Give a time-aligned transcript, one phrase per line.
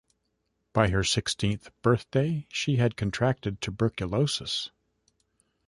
[0.73, 4.71] By her sixteenth birthday, she had contracted tuberculosis.